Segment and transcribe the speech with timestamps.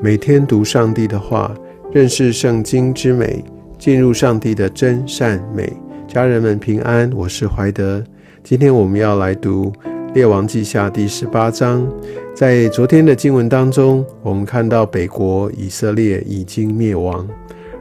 [0.00, 1.52] 每天读上帝的话，
[1.90, 3.44] 认识圣经之美，
[3.80, 5.72] 进入上帝的真善美。
[6.06, 8.02] 家人们平安，我是怀德。
[8.44, 9.72] 今天我们要来读
[10.14, 11.84] 《列王记下》第十八章。
[12.32, 17.26] 在昨天的经文当中，我们看到北国以色列已经灭亡，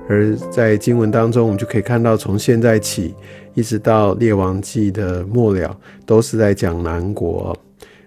[0.10, 3.14] 而在经文当中，我们就可以看到，从现在起
[3.54, 7.56] 一直到《列王记》的末了，都是在讲南国。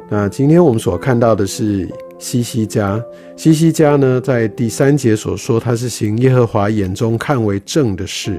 [0.08, 1.88] 那今天我们所看到的是。
[2.20, 3.02] 西西家，
[3.34, 8.38] 西西家呢，在第三节所说，他是行耶和华眼中看为正的事，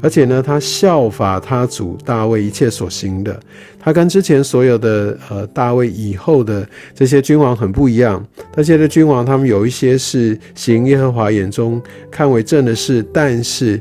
[0.00, 3.40] 而且呢，他效法他主大卫一切所行的。
[3.78, 8.24] 他跟之前所有的呃大卫以后的这些君王很不一样。
[8.56, 13.80] 那些的君王，他们有一些是行耶和华眼中看为正的事，但是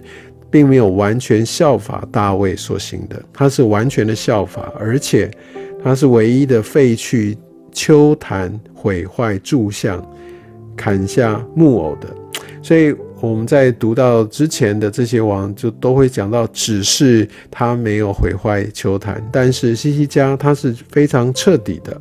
[0.52, 3.20] 并没有完全效法大卫所行的。
[3.34, 5.30] 他是完全的效法，而且
[5.84, 7.36] 他是唯一的废去。
[7.72, 10.03] 秋坛毁坏柱像，
[10.75, 12.08] 砍下木偶的，
[12.61, 22.00] 所以我们在读到之前的这些王，就都会讲到，只是他没有毁坏秋坛，但是西西家他是非常彻底的。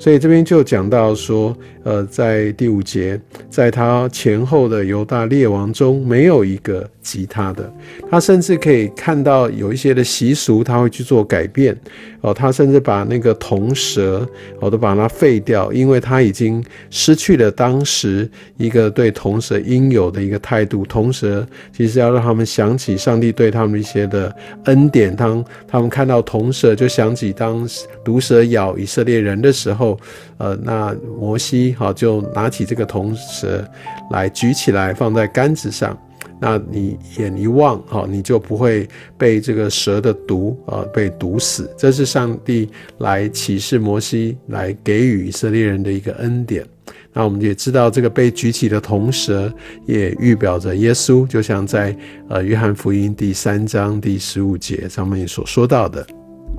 [0.00, 7.72] 所以这边就讲到说，呃，在第五节，在他前后的犹大列王中，没有一个吉他的。
[8.10, 11.74] 他甚至可以看到有一些的习俗，他会去做改变。
[12.20, 14.28] 哦，他甚至把那个铜蛇，
[14.60, 20.84] 哦，都把它废掉，因为他已经失去了当时一个对铜蛇应有的一个态度。
[20.84, 24.34] 铜蛇其实要让他们想起上帝对他们一些的
[24.64, 25.14] 恩典。
[25.14, 27.66] 当他们看到铜蛇，就想起当
[28.04, 29.98] 毒蛇咬以色列人的时候。
[30.38, 33.68] 呃，那摩西哈就拿起这个铜蛇
[34.12, 35.98] 来举起来放在杆子上，
[36.40, 41.68] 那你眼一望哈，你就不会被这个蛇的毒啊被毒死。
[41.76, 46.64] 这是上帝来启示摩西来给予以色列人的一个恩典。
[47.12, 49.52] 那我们也知道，这个被举起的铜蛇
[49.86, 51.96] 也预表着耶稣，就像在
[52.28, 56.06] 呃约翰福音第三章第十五节上面所说到的。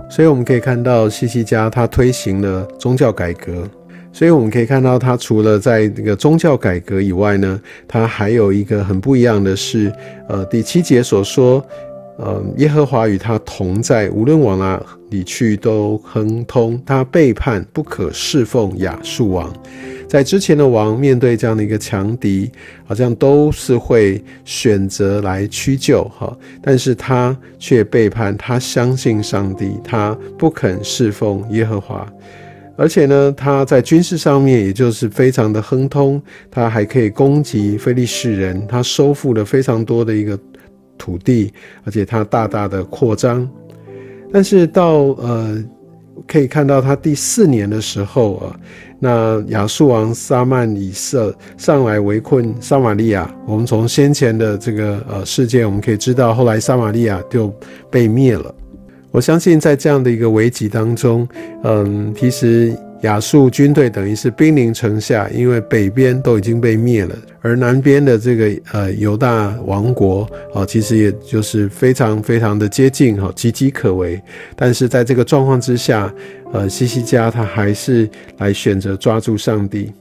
[0.10, 3.70] 所以我们可以看到西西家他推行了宗教改革，
[4.12, 9.92] 所以我们可以看到他除了在那个宗教改革以外呢，他还有一个很不一样的是，
[10.28, 11.64] 呃，第七节所说，
[12.18, 16.82] 呃，耶和华与他同在，无论往哪里去都亨通。
[16.86, 19.52] 他背叛不可侍奉亚述王。
[20.08, 22.52] 在之前的王面对这样的一个强敌，
[22.84, 32.12] 好像都是会选择来屈就哈，但是他却背叛，他相信上帝，他不肯侍奉耶和华，
[32.80, 40.40] 而且呢，他在军事上面也就是非常的亨通，他还可以攻击非利士人，他收复了非常多的一个
[40.98, 41.54] 土地，
[41.84, 43.48] 而且他大大的扩张，
[44.32, 45.62] 但是到呃。
[46.28, 48.60] 可以看到，他第四年的时候啊，
[49.00, 53.34] 那亚述王撒曼以色上来围困撒玛利亚。
[53.48, 57.48] 我们从先前的这个呃事件，我们可以知道，后来撒玛利亚就
[57.90, 58.54] 被灭了。
[59.12, 61.28] 我相信，在这样的一个危急当中，
[61.64, 62.74] 嗯，其实。
[63.04, 74.22] 亚述军队等于是兵临城下，因为北边都已经被灭了，而南边的这个呃犹大王国啊，其实也就是非常非常的接近哈，岌岌可危。
[74.54, 76.14] 但是在这个状况之下，
[76.52, 78.10] 呃，西西家他还是
[78.40, 79.94] 来选择抓住上帝。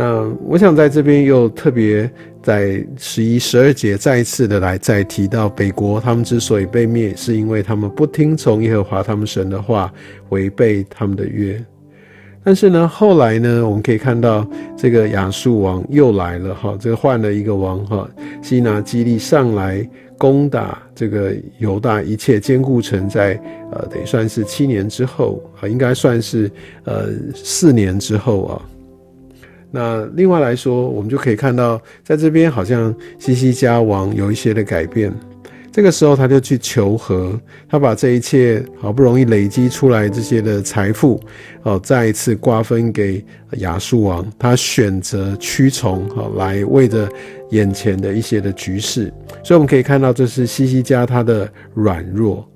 [0.00, 2.08] 那我想在这边又特别
[2.40, 9.92] 在十一、十二节再一次的来再提到北国，他们之所以被灭，是因为他们不听从耶和华他们神的话，
[10.28, 11.60] 违背他们的约。
[12.44, 18.08] 但是呢，后来呢，我们可以看到这个亚述王又来了哈，这个换了一个王哈，
[18.40, 19.84] 西拿基利上来
[20.16, 23.34] 攻打这个犹大一切坚固城，在
[23.72, 26.48] 呃，得算是七年之后啊，应该算是
[26.84, 28.62] 呃四年之后啊。
[29.70, 35.12] 那另外来说，我们就可以看到，在这边好像西西家王有一些的改变。
[35.70, 37.38] 这个时候，他就去求和，
[37.68, 41.20] 他把这一切好不容易累积出来这些的财富，
[41.62, 43.24] 哦，再一次瓜分给
[43.58, 44.26] 亚述王。
[44.38, 47.08] 他选择屈从，好来为着
[47.50, 49.12] 眼前的一些的局势。
[49.44, 52.48] 所以我们可以看到，这是西西家他的软弱。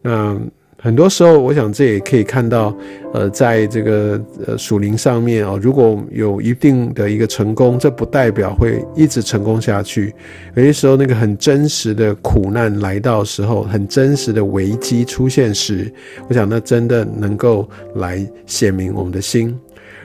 [0.00, 0.40] 那。
[0.84, 2.76] 很多时候，我想这也可以看到，
[3.14, 10.14] 呃，在这个呃属灵上面哦，如果有一定的一个成功，这不代表会一直成功下去。
[10.54, 15.90] 有些时候，那个很真实的苦难来到时候，很真实的危机出现时，
[16.28, 19.58] 我想那真的能够来显明我们的心。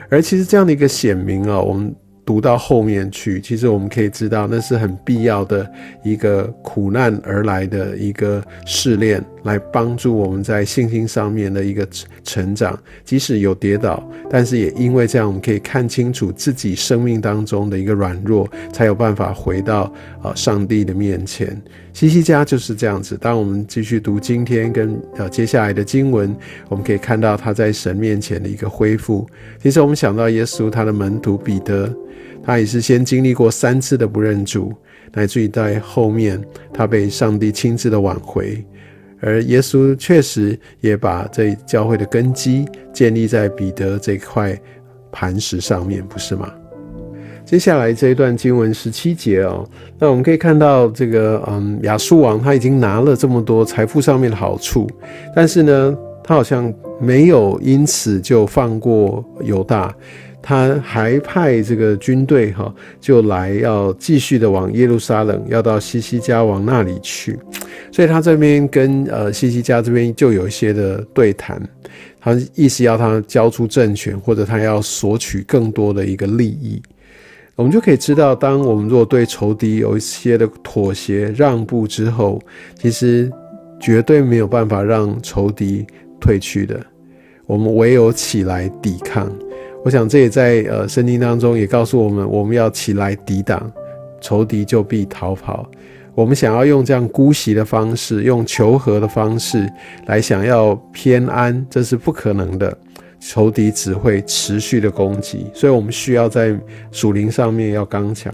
[0.08, 1.94] 而其实这样的一个显明啊，我们。
[2.22, 5.68] 读到后面去，其实我们可以知道，那是很必要的
[6.04, 11.86] 一个苦难而来的一个试炼，来帮助我们在信心上面的一个
[12.24, 12.78] 成长。
[13.04, 19.92] 即使有跌倒，但是也因为这样，我们可以看清楚自己生命当中的一个软弱，才有办法回到
[20.22, 21.60] 呃上帝的面前。
[21.92, 23.16] 西西家就是这样子。
[23.16, 26.34] 当我们继续读今天跟呃接下来的经文，
[26.68, 29.26] 我们可以看到他在神面前的一个恢复。
[29.60, 31.92] 其实我们想到耶稣他的门徒彼得，
[32.44, 34.72] 他也是先经历过三次的不认主。
[35.12, 36.40] 乃至于在后面，
[36.72, 38.64] 他被上帝亲自的挽回，
[39.20, 44.58] 而耶稣确实也把这教会的根基建立在彼得这块
[45.12, 46.52] 磐石上面，不是吗？
[47.44, 49.68] 接下来这一段经文十七节哦，
[49.98, 54.88] 那我们可以看到这个嗯，亚述王他已经拿了这么多财富上面的好处，
[55.34, 59.94] 但是呢，他好像没有因此就放过犹大。
[60.42, 67.38] 他还派这个军队哈，就来要继续的往耶路撒冷，要到西西家王那里去。
[67.92, 71.60] 所以他这边跟呃西西家这边就有一些的对谈，
[72.18, 76.80] 他意思要他交出政权，或者他要索取更多的一个利益。
[77.54, 82.40] 我们就可以知道，当我们若对仇敌有一些的妥协让步之后，
[82.80, 83.30] 其实
[83.78, 85.86] 绝对没有办法让仇敌
[86.20, 86.78] 退去的。
[87.46, 89.30] 我们唯有起来抵抗。
[89.82, 93.72] 我想这也在呃圣经当中也告诉我们，我们要起来抵挡
[94.20, 95.68] 仇敌，就必逃跑。
[96.14, 99.66] 我们想要用这样姑息的方式，用求和的方式
[100.06, 102.76] 来想要偏安，这是不可能的。
[103.18, 106.58] 仇敌只会持续的攻击，所以我们需要在
[106.90, 108.32] 属灵上面要刚强。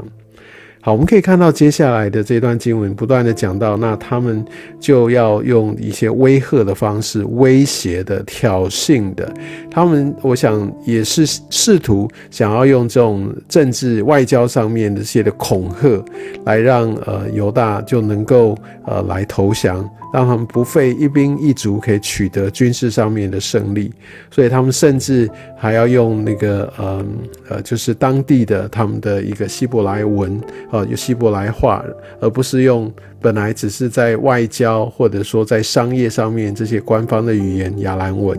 [0.86, 4.44] 好，我们可以看到接下来的这段经文不断的讲到，那他们
[4.78, 9.34] 就要用一些威吓的方式、威胁的、挑衅的，
[9.68, 16.04] 他们我想也是试图想要用这种政治外交上面的一些的恐吓，
[16.44, 18.56] 来让呃犹大就能够
[18.86, 19.84] 呃来投降。
[20.14, 23.92] 让他们不费一兵一卒可以取得军事上面的胜利，
[24.30, 25.28] 所以他们甚至
[25.58, 27.04] 还要用那个呃
[27.50, 30.40] 呃，就是当地的他们的一个希伯来文
[30.76, 31.84] 啊，有希伯来话，
[32.20, 32.92] 而不是用
[33.26, 38.38] 本来只是在外交或者说在商业上面这些官方的语言亚兰文。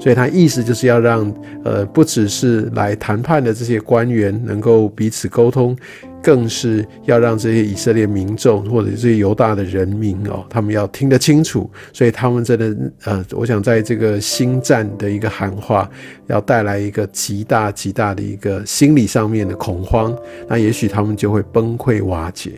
[0.00, 1.30] 所以他意思就是要让
[1.64, 5.76] 呃，不只是来谈判的这些官员能够彼此沟通。
[6.24, 15.90] 更是要让这些以色列民众或者这些犹大的人民哦，他们要听得清楚，所以他们真的呃，我想在这个新战的一个喊话，
[16.28, 22.52] 要带来一个极大极大的一个心理上面的恐慌，那也许他们就会崩溃瓦解。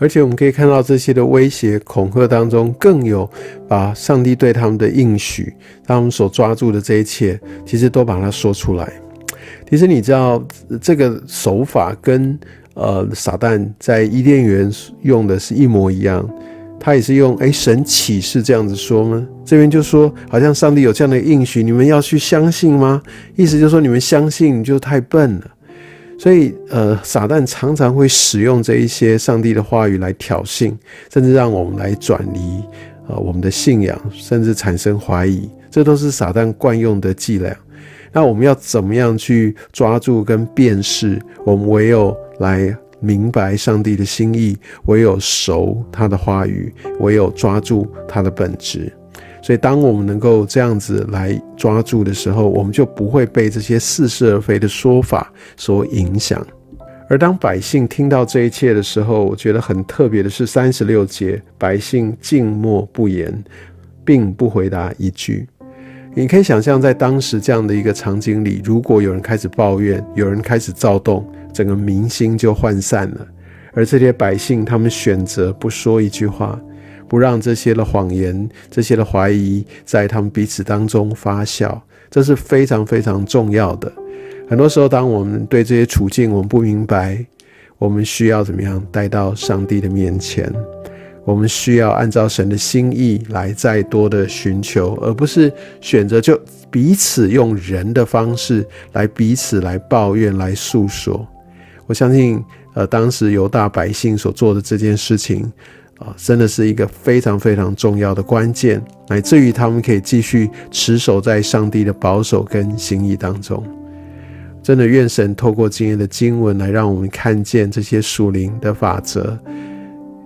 [0.00, 3.30] 而且我们可以看到这些的威胁恐吓当中，更有
[3.68, 5.54] 把上帝对他们的应许，
[5.86, 8.92] 他们所抓住的这一切，其实都把它说出来。
[9.68, 10.44] 其实你知道
[10.80, 12.36] 这个手法跟。
[12.74, 14.70] 呃，撒旦在伊甸园
[15.02, 16.26] 用的是一模一样，
[16.78, 19.26] 他也是用哎神启示这样子说吗？
[19.44, 23.02] 这边就说好像上帝有这样的应许，你们要去相信吗？
[23.36, 25.50] 意思就是说你们相信就太笨了。
[26.20, 30.70] 所以呃，撒旦常常会使用这一些上帝的话语来挑衅，
[31.10, 32.62] 甚至让我们来转移
[33.08, 37.56] 呃我们的信仰，甚至产生怀疑，这都是撒旦惯用的伎俩。
[38.12, 41.18] 那我们要怎么样去抓住跟辨识？
[41.42, 48.92] 我们唯有来明白上帝的心意，唯有熟他的话语，唯有抓住他的本质。
[49.50, 56.46] 所以，当我们能够这样子来抓住的时候，我们就不会被这些似是而非的说法所影响。
[57.08, 63.42] 而当百姓听到这一切的时候，我觉得很特别的是三十六节，百姓静默不言，
[64.04, 65.48] 并不回答一句。
[66.14, 73.26] 你可以想象，在当时这样的一个场景里，如果有人开始抱怨，有人开始躁动，整个民心就涣散了。
[73.72, 76.56] 而这些百姓，他们选择不说一句话，
[77.10, 81.76] 不让这些的谎言、这些的怀疑在他们彼此当中发酵，
[82.08, 83.92] 这是非常非常重要的。
[84.48, 87.26] 很多时候，当我们对这些处境我们不明白，
[87.78, 90.48] 我们需要怎么样带到上帝的面前？
[91.24, 96.40] 我们需要按照神的心意来再多的寻求，而不是选择就
[96.70, 101.26] 彼此用人的方式来彼此来抱怨、来诉说。
[101.86, 102.40] 我相信，
[102.74, 105.52] 呃，当时犹大百姓所做的这件事情，
[106.00, 113.62] 啊，真的是一个非常非常重要的关键，乃至于他们可以继续持守在上帝的保守跟心意当中。
[114.62, 119.38] 真的，愿神透过今天的经文来让我们看见这些属灵的法则。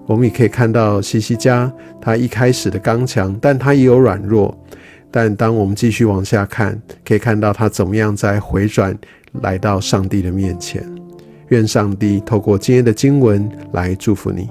[0.06, 4.56] 我们也可以看到西西家，他一开始的刚强，但他也有软弱。
[5.10, 8.96] 但当我们继续往下看，可以看到他怎么样在回转，
[9.42, 10.84] 来到上帝的面前。
[11.48, 14.48] 愿上帝透过今天的经文来祝福你。